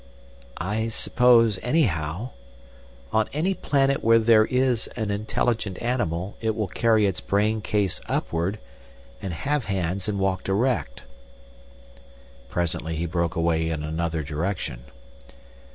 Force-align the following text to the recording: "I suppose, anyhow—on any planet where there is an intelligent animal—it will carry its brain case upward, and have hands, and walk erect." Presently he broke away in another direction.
"I 0.57 0.87
suppose, 0.87 1.59
anyhow—on 1.61 3.29
any 3.33 3.53
planet 3.53 4.03
where 4.03 4.17
there 4.17 4.45
is 4.45 4.87
an 4.95 5.11
intelligent 5.11 5.79
animal—it 5.79 6.55
will 6.55 6.67
carry 6.69 7.05
its 7.05 7.21
brain 7.21 7.61
case 7.61 8.01
upward, 8.07 8.57
and 9.21 9.31
have 9.31 9.65
hands, 9.65 10.09
and 10.09 10.17
walk 10.17 10.49
erect." 10.49 11.03
Presently 12.49 12.95
he 12.95 13.05
broke 13.05 13.35
away 13.35 13.69
in 13.69 13.83
another 13.83 14.23
direction. 14.23 14.85